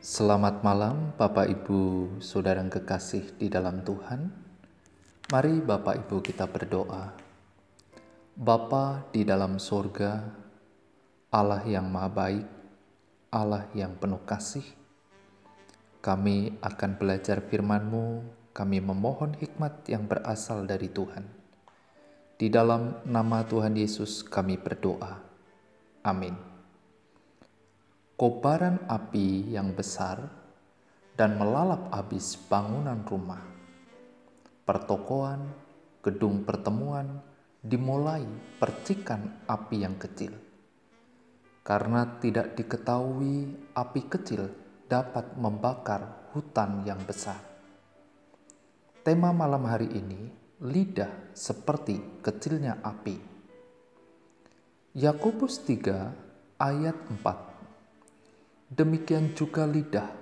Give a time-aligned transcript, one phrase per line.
[0.00, 4.32] Selamat malam, Bapak Ibu, saudara kekasih di dalam Tuhan.
[5.28, 7.12] Mari, Bapak Ibu, kita berdoa.
[8.32, 10.24] Bapa di dalam sorga,
[11.28, 12.48] Allah yang Maha Baik,
[13.28, 14.64] Allah yang penuh kasih,
[16.00, 18.24] kami akan belajar firman-Mu.
[18.56, 21.28] Kami memohon hikmat yang berasal dari Tuhan.
[22.40, 25.20] Di dalam nama Tuhan Yesus, kami berdoa.
[26.00, 26.49] Amin
[28.20, 30.20] kobaran api yang besar
[31.16, 33.40] dan melalap habis bangunan rumah.
[34.68, 35.48] Pertokoan,
[36.04, 37.24] gedung pertemuan
[37.64, 38.20] dimulai
[38.60, 40.36] percikan api yang kecil.
[41.64, 44.52] Karena tidak diketahui api kecil
[44.84, 47.40] dapat membakar hutan yang besar.
[49.00, 50.28] Tema malam hari ini,
[50.60, 53.16] lidah seperti kecilnya api.
[54.92, 57.49] Yakobus 3 ayat 4
[58.70, 60.14] Demikian juga lidah,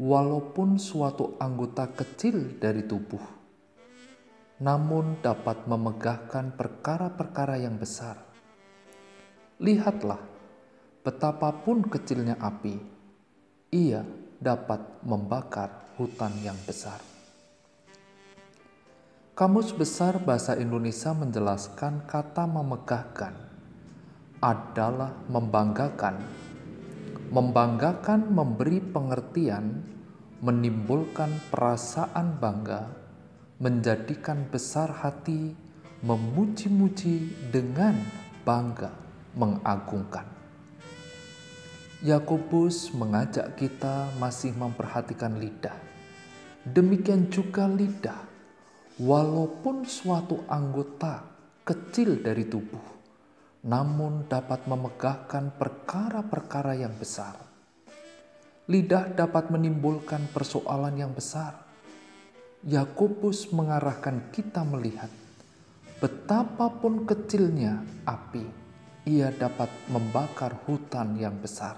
[0.00, 3.20] walaupun suatu anggota kecil dari tubuh,
[4.64, 8.16] namun dapat memegahkan perkara-perkara yang besar.
[9.60, 10.24] Lihatlah,
[11.04, 12.80] betapapun kecilnya api,
[13.76, 14.08] ia
[14.40, 16.96] dapat membakar hutan yang besar.
[19.36, 23.36] Kamus Besar Bahasa Indonesia menjelaskan kata memegahkan
[24.40, 26.48] adalah membanggakan
[27.30, 29.86] membanggakan, memberi pengertian,
[30.42, 32.90] menimbulkan perasaan bangga,
[33.62, 35.54] menjadikan besar hati,
[36.02, 37.94] memuji-muji dengan
[38.42, 38.90] bangga,
[39.38, 40.26] mengagungkan.
[42.02, 45.76] Yakobus mengajak kita masih memperhatikan lidah.
[46.66, 48.26] Demikian juga lidah,
[48.98, 51.24] walaupun suatu anggota
[51.62, 52.99] kecil dari tubuh,
[53.60, 57.36] namun dapat memegahkan perkara-perkara yang besar.
[58.70, 61.68] Lidah dapat menimbulkan persoalan yang besar.
[62.64, 65.08] Yakobus mengarahkan kita melihat
[66.00, 68.44] betapapun kecilnya api,
[69.08, 71.76] ia dapat membakar hutan yang besar.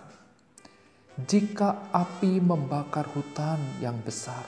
[1.19, 4.43] Jika api membakar hutan yang besar,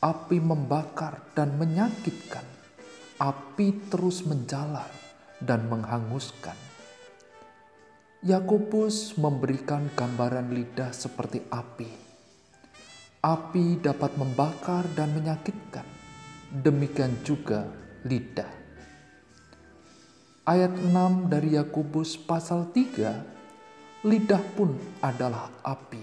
[0.00, 2.44] api membakar dan menyakitkan,
[3.20, 5.11] api terus menjalar
[5.42, 6.54] dan menghanguskan.
[8.22, 11.90] Yakobus memberikan gambaran lidah seperti api.
[13.18, 15.86] Api dapat membakar dan menyakitkan.
[16.50, 17.66] Demikian juga
[18.06, 18.50] lidah.
[20.46, 26.02] Ayat 6 dari Yakobus pasal 3, lidah pun adalah api.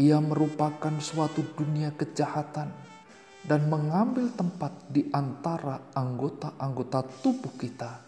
[0.00, 2.91] Ia merupakan suatu dunia kejahatan
[3.42, 7.98] dan mengambil tempat di antara anggota-anggota tubuh kita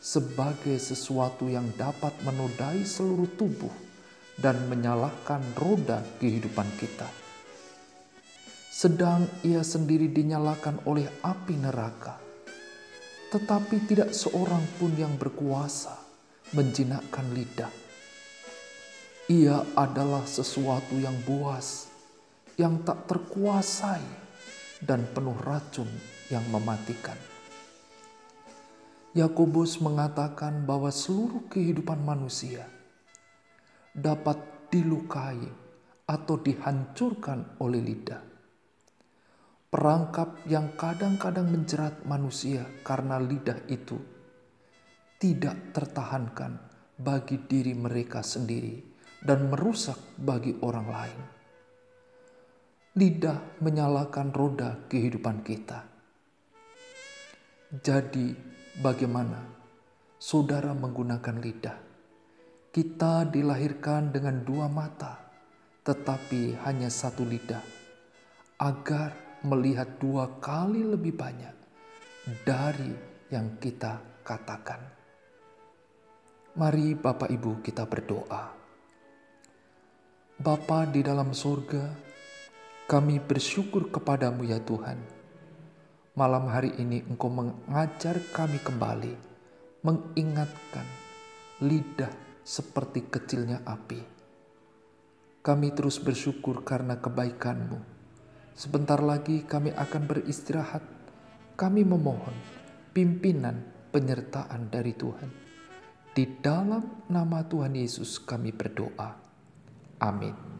[0.00, 3.72] sebagai sesuatu yang dapat menodai seluruh tubuh
[4.40, 7.04] dan menyalakan roda kehidupan kita.
[8.72, 12.16] Sedang ia sendiri dinyalakan oleh api neraka,
[13.28, 15.92] tetapi tidak seorang pun yang berkuasa
[16.56, 17.68] menjinakkan lidah.
[19.28, 21.92] Ia adalah sesuatu yang buas,
[22.56, 24.29] yang tak terkuasai
[24.80, 25.88] dan penuh racun
[26.32, 27.16] yang mematikan.
[29.10, 32.62] Yakobus mengatakan bahwa seluruh kehidupan manusia
[33.90, 34.38] dapat
[34.70, 35.42] dilukai
[36.06, 38.22] atau dihancurkan oleh lidah.
[39.70, 43.98] Perangkap yang kadang-kadang menjerat manusia karena lidah itu
[45.18, 46.58] tidak tertahankan
[46.98, 48.82] bagi diri mereka sendiri
[49.22, 51.39] dan merusak bagi orang lain
[52.90, 55.86] lidah menyalakan roda kehidupan kita.
[57.70, 58.34] Jadi,
[58.82, 59.46] bagaimana
[60.18, 61.78] saudara menggunakan lidah?
[62.74, 65.22] Kita dilahirkan dengan dua mata,
[65.86, 67.62] tetapi hanya satu lidah,
[68.58, 69.14] agar
[69.46, 71.54] melihat dua kali lebih banyak
[72.42, 72.90] dari
[73.30, 74.82] yang kita katakan.
[76.58, 78.50] Mari, Bapak Ibu, kita berdoa.
[80.42, 82.09] Bapa di dalam surga,
[82.90, 84.98] kami bersyukur kepadamu ya Tuhan.
[86.18, 89.14] Malam hari ini Engkau mengajar kami kembali,
[89.86, 90.82] mengingatkan
[91.62, 92.10] lidah
[92.42, 94.02] seperti kecilnya api.
[95.38, 97.78] Kami terus bersyukur karena kebaikanmu.
[98.58, 100.82] Sebentar lagi kami akan beristirahat.
[101.54, 102.34] Kami memohon
[102.90, 105.30] pimpinan penyertaan dari Tuhan.
[106.10, 109.14] Di dalam nama Tuhan Yesus kami berdoa.
[110.02, 110.59] Amin.